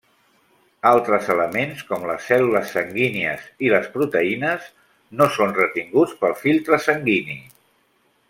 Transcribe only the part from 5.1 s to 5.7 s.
no són